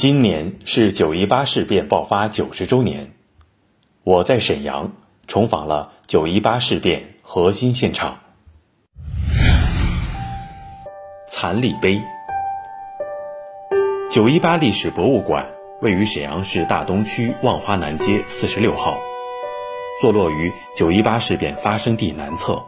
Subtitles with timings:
[0.00, 3.12] 今年是九一八事变爆发九十周年，
[4.02, 4.92] 我在沈阳
[5.26, 8.20] 重访了九一八事变核心现场。
[11.28, 12.00] 残礼碑，
[14.10, 15.46] 九一八历史博物馆
[15.82, 18.96] 位于沈阳市大东区望花南街四十六号，
[20.00, 22.64] 坐落于九一八事变发生地南侧，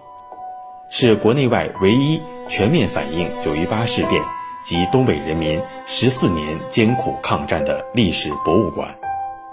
[0.90, 4.22] 是国内外唯一全面反映九一八事变。
[4.62, 8.88] 及东北人民十四年艰苦抗战的历史博物馆，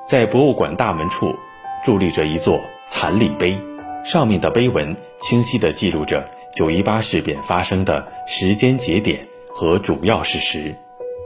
[0.05, 1.35] 在博物馆大门处
[1.83, 3.57] 伫立着一座残礼碑，
[4.05, 6.23] 上面的碑文清晰地记录着
[6.55, 9.19] 九一八事变发生的时间节点
[9.51, 10.75] 和主要事实。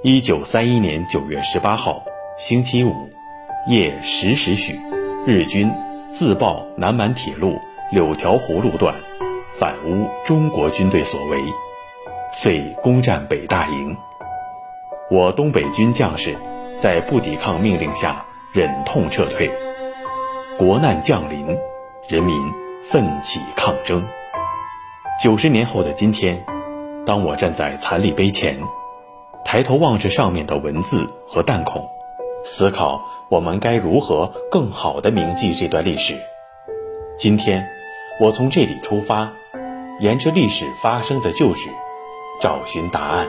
[0.02, 2.04] 一九三一年九月十八号，
[2.38, 2.94] 星期五，
[3.68, 4.80] 夜十时许，
[5.26, 5.72] 日军
[6.12, 7.58] 自爆南满铁路
[7.92, 8.96] 柳条湖路段，
[9.58, 11.42] 反诬中国军队所为。
[12.36, 13.96] 遂攻占北大营，
[15.12, 16.36] 我东北军将士
[16.80, 19.52] 在不抵抗命令下忍痛撤退。
[20.58, 21.46] 国难降临，
[22.08, 22.36] 人民
[22.84, 24.04] 奋起抗争。
[25.22, 26.44] 九十年后的今天，
[27.06, 28.60] 当我站在残礼碑前，
[29.46, 31.88] 抬头望着上面的文字和弹孔，
[32.44, 33.00] 思考
[33.30, 36.16] 我们该如何更好地铭记这段历史。
[37.16, 37.64] 今天，
[38.20, 39.32] 我从这里出发，
[40.00, 41.70] 沿着历史发生的旧址。
[42.42, 43.28] 找寻答案。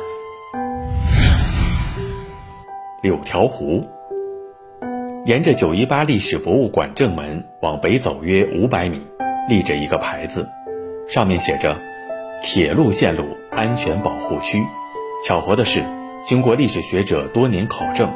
[3.02, 3.86] 柳条湖，
[5.26, 9.00] 沿着九一八历史博物馆正门往北走约五百米，
[9.48, 10.48] 立着一个牌子，
[11.06, 11.78] 上面写着
[12.42, 14.62] “铁路线路安全保护区”。
[15.24, 15.84] 巧合的是，
[16.24, 18.10] 经过历史学者多年考证，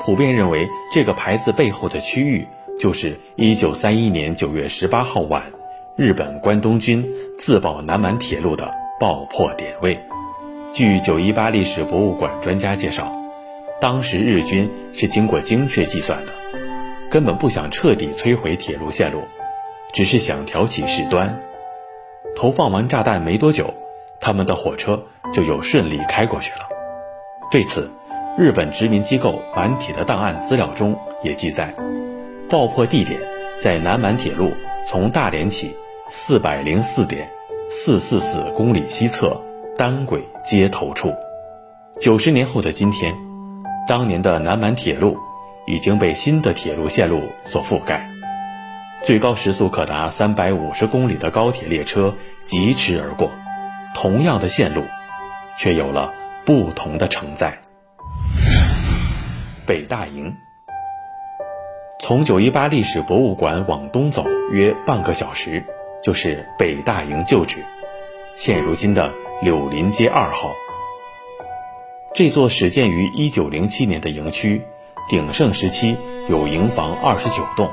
[0.00, 2.46] 普遍认为这个牌子背后的区域
[2.78, 5.44] 就是一九三一年九月十八号晚，
[5.96, 7.04] 日本关东军
[7.38, 9.98] 自爆南满铁路的爆破点位。
[10.74, 13.12] 据九一八历史博物馆专家介绍，
[13.80, 16.32] 当时日军是经过精确计算的，
[17.08, 19.22] 根本不想彻底摧毁铁路线路，
[19.92, 21.40] 只是想挑起事端。
[22.34, 23.72] 投放完炸弹没多久，
[24.18, 25.00] 他们的火车
[25.32, 26.66] 就又顺利开过去了。
[27.52, 27.88] 对此，
[28.36, 31.72] 日本殖民机构满铁的档案资料中也记载，
[32.50, 33.20] 爆破地点
[33.60, 34.50] 在南满铁路
[34.84, 35.72] 从大连起
[36.08, 37.30] 四百零四点
[37.70, 39.40] 四四四公里西侧。
[39.76, 41.12] 单轨接头处，
[42.00, 43.12] 九十年后的今天，
[43.88, 45.18] 当年的南满铁路
[45.66, 48.08] 已经被新的铁路线路所覆盖，
[49.02, 52.14] 最高时速可达三百五十公里的高铁列车
[52.44, 53.32] 疾驰而过，
[53.96, 54.84] 同样的线路，
[55.58, 56.14] 却有了
[56.44, 57.58] 不同的承载。
[59.66, 60.32] 北大营，
[61.98, 65.64] 从九一八历史博物馆往东走约半个小时，
[66.00, 67.58] 就是北大营旧址。
[68.36, 69.12] 现如今的
[69.44, 70.54] 柳林街二号，
[72.14, 74.62] 这座始建于一九零七年的营区，
[75.06, 75.94] 鼎盛时期
[76.30, 77.70] 有营房二十九栋，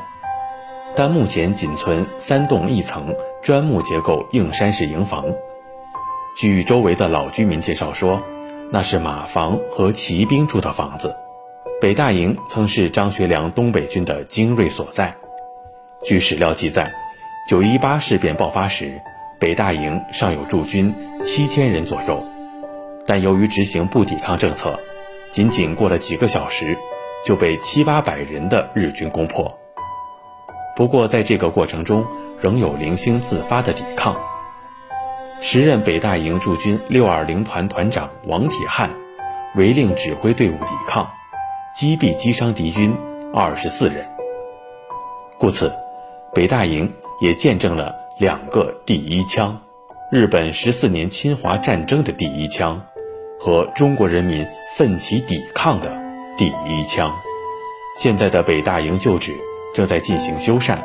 [0.98, 5.24] 但目前仅存三栋一层砖木结构硬山式营房。
[6.36, 8.22] 据周围的老居民介绍说，
[8.70, 11.16] 那是马房和骑兵住的房子。
[11.80, 15.16] 北大营曾是张学良东北军的精锐所在。
[16.04, 16.92] 据史料记载，
[17.48, 19.02] 九一八事变爆发时。
[19.42, 20.94] 北大营尚有驻军
[21.24, 22.24] 七千人左右，
[23.08, 24.80] 但由于执行不抵抗政策，
[25.32, 26.78] 仅仅过了几个小时，
[27.26, 29.58] 就被七八百人的日军攻破。
[30.76, 32.06] 不过，在这个过程中，
[32.40, 34.16] 仍有零星自发的抵抗。
[35.40, 38.92] 时任北大营驻军六二零团团长王铁汉，
[39.56, 41.10] 违令指挥队伍抵抗，
[41.74, 42.96] 击毙击伤敌军
[43.34, 44.08] 二十四人。
[45.40, 45.74] 故此，
[46.32, 48.01] 北大营也见证了。
[48.22, 49.60] 两个第一枪，
[50.12, 52.80] 日本十四年侵华战争的第一枪，
[53.40, 54.46] 和中国人民
[54.78, 55.92] 奋起抵抗的
[56.38, 57.12] 第一枪。
[57.98, 59.34] 现在的北大营旧址
[59.74, 60.78] 正在进行修缮，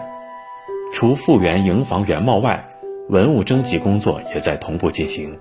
[0.95, 2.67] 除复原营房原貌外，
[3.11, 5.39] 文物征集工作也在同步进行。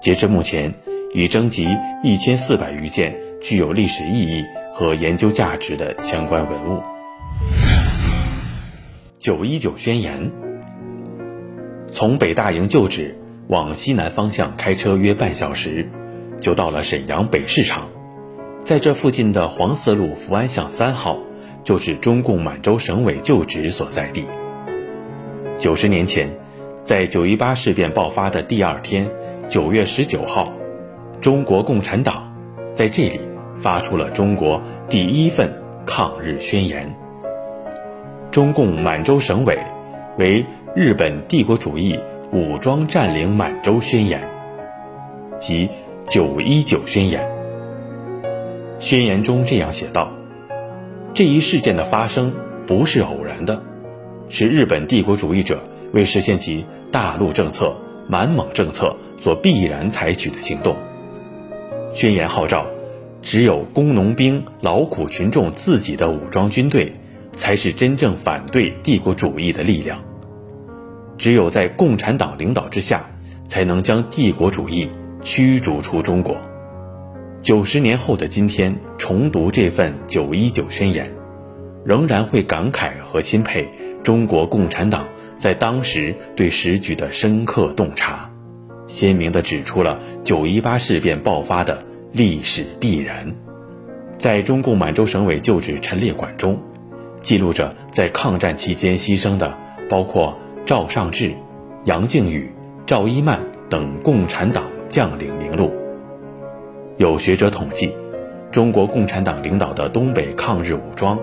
[0.00, 0.72] 截至目前，
[1.12, 1.66] 已征集
[2.04, 6.80] 一千四百余件具有历史意义和研究价值的相关文物。
[9.18, 10.49] 九一九宣言。
[11.92, 15.88] 从北大营旧址往西南方向开车约半小时，
[16.40, 17.88] 就到了沈阳北市场。
[18.64, 21.18] 在这附近的黄四路福安巷三号，
[21.64, 24.24] 就是中共满洲省委旧址所在地。
[25.58, 26.28] 九十年前，
[26.82, 29.10] 在九一八事变爆发的第二天，
[29.48, 30.52] 九月十九号，
[31.20, 32.32] 中国共产党
[32.72, 33.20] 在这里
[33.58, 35.52] 发出了中国第一份
[35.84, 36.94] 抗日宣言。
[38.30, 39.58] 中共满洲省委
[40.18, 40.44] 为。
[40.76, 41.98] 日本帝国主义
[42.30, 44.30] 武装占领满洲宣言
[45.36, 45.68] 即
[46.06, 47.28] 九一九宣言，
[48.78, 50.12] 宣言中这样写道
[51.12, 52.32] ：“这一事件的发生
[52.68, 53.60] 不是偶然的，
[54.28, 55.60] 是日本帝国主义者
[55.92, 57.74] 为实现其大陆政策、
[58.06, 60.76] 满蒙政策所必然采取的行动。”
[61.92, 62.64] 宣言号召，
[63.22, 66.92] 只有工农兵劳苦群众自己的武装军队，
[67.32, 70.02] 才是真正反对帝国主义的力量。
[71.16, 73.04] 只有在共产党领导之下，
[73.46, 74.88] 才能将帝国主义
[75.22, 76.36] 驱逐出中国。
[77.42, 81.10] 九十年后的今天，重读这份九一九宣言，
[81.84, 83.68] 仍然会感慨和钦佩
[84.02, 85.06] 中国共产党
[85.38, 88.30] 在当时对时局的深刻洞察，
[88.86, 93.34] 鲜明地指出了九一八事变爆发的历史必然。
[94.18, 96.60] 在中共满洲省委旧址陈列馆中，
[97.20, 99.56] 记录着在抗战期间牺牲的，
[99.88, 100.36] 包括。
[100.66, 101.34] 赵尚志、
[101.84, 102.48] 杨靖宇、
[102.86, 105.72] 赵一曼等共产党将领名录。
[106.96, 107.92] 有学者统计，
[108.52, 111.18] 中国共产党领导的东北抗日武装，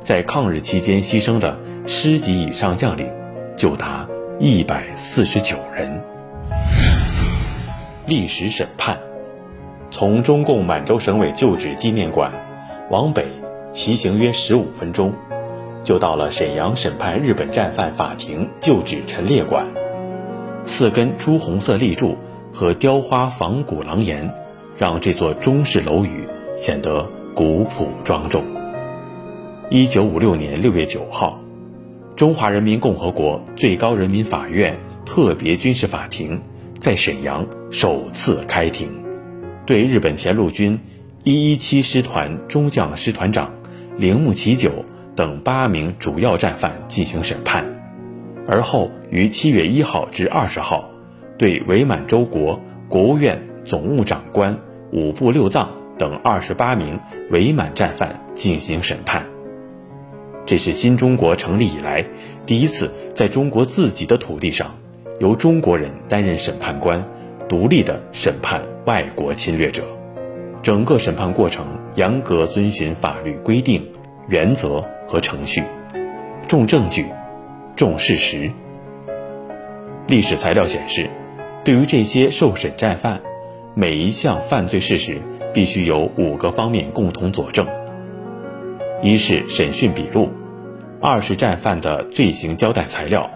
[0.00, 1.56] 在抗日期间牺牲的
[1.86, 3.08] 师级以上将领，
[3.56, 4.08] 就达
[4.40, 6.02] 一百四十九人。
[8.06, 8.98] 历史审判，
[9.92, 12.32] 从中共满洲省委旧址纪念馆
[12.90, 13.24] 往北
[13.70, 15.12] 骑行约十五分钟。
[15.88, 19.66] 就到了沈阳审判日本战犯法庭旧址陈列馆，
[20.66, 22.14] 四根朱红色立柱
[22.52, 24.30] 和雕花仿古廊檐，
[24.76, 28.44] 让这座中式楼宇显得古朴庄重。
[29.70, 31.40] 一九五六年六月九号，
[32.14, 36.38] 中华人民共和国最高人民法院特别军事法庭
[36.78, 38.92] 在沈阳首次开庭，
[39.64, 40.78] 对日本前陆军
[41.24, 43.50] 一一七师团中将师团长
[43.96, 44.84] 铃木启久。
[45.18, 47.64] 等八名主要战犯进行审判，
[48.46, 50.92] 而后于七月一号至二十号，
[51.36, 54.56] 对伪满洲国国务院总务长官
[54.92, 57.00] 五部六藏等二十八名
[57.32, 59.26] 伪满战犯进行审判。
[60.46, 62.06] 这是新中国成立以来
[62.46, 64.76] 第一次在中国自己的土地上，
[65.18, 67.04] 由中国人担任审判官，
[67.48, 69.82] 独立的审判外国侵略者。
[70.62, 71.66] 整个审判过程
[71.96, 73.84] 严格遵循法律规定。
[74.28, 75.64] 原则和程序，
[76.46, 77.06] 重证据，
[77.74, 78.50] 重事实。
[80.06, 81.08] 历史材料显示，
[81.64, 83.20] 对于这些受审战犯，
[83.74, 85.16] 每一项犯罪事实
[85.54, 87.66] 必须有五个方面共同佐证：
[89.02, 90.28] 一是审讯笔录，
[91.00, 93.30] 二是战犯的罪行交代材料，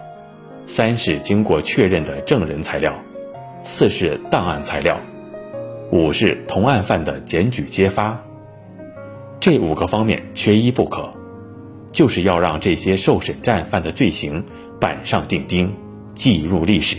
[0.67, 2.93] 三是经过确认的证人材料，
[3.63, 4.99] 四是档案材料，
[5.91, 8.23] 五是同案犯的检举揭发。
[9.39, 11.11] 这五个方面缺一不可，
[11.93, 14.43] 就是要让这些受审战犯的罪行
[14.81, 15.73] 板上钉钉，
[16.13, 16.97] 记入历史。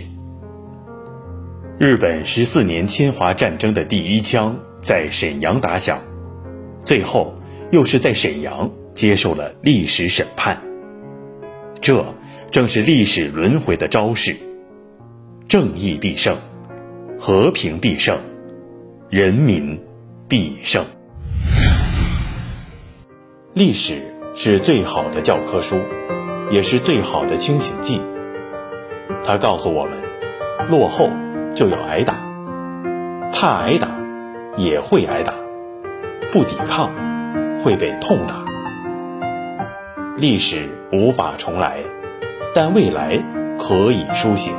[1.79, 6.01] 日本十四年侵华战争的第一枪在沈阳打响，
[6.85, 7.35] 最后
[7.73, 10.63] 又是在沈阳接受了历史审判。
[11.81, 12.15] 这
[12.51, 14.37] 正是历史轮回的招式：
[15.49, 16.39] 正义必胜，
[17.19, 18.17] 和平必胜，
[19.11, 19.79] 人民
[20.29, 20.87] 必胜。
[23.53, 25.79] 历史是最好的教科书，
[26.51, 28.01] 也是最好的清醒剂。
[29.23, 29.95] 它告诉我们：
[30.69, 31.09] 落后
[31.55, 32.17] 就要挨打，
[33.33, 33.97] 怕挨打
[34.57, 35.35] 也会挨打，
[36.33, 36.91] 不抵抗
[37.63, 38.41] 会被痛打。
[40.17, 41.85] 历史无法重来，
[42.53, 43.23] 但未来
[43.57, 44.51] 可以书写。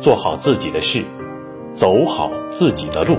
[0.00, 1.02] 做好自己的事，
[1.72, 3.16] 走好自己的路，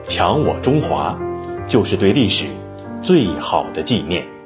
[0.00, 1.18] 强我中华，
[1.66, 2.46] 就是对历史。
[3.02, 4.41] 最好的纪念。